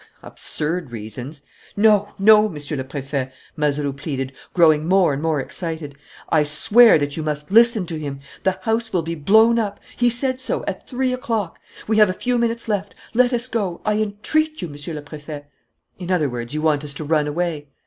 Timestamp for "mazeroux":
3.55-3.93